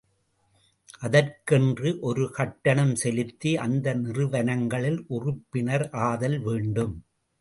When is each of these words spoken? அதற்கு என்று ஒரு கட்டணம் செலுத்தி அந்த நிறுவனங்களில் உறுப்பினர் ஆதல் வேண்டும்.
அதற்கு 0.99 1.55
என்று 1.55 1.89
ஒரு 2.01 2.23
கட்டணம் 2.31 2.95
செலுத்தி 2.95 3.51
அந்த 3.57 3.93
நிறுவனங்களில் 3.93 4.99
உறுப்பினர் 5.09 5.89
ஆதல் 6.09 6.39
வேண்டும். 6.39 6.95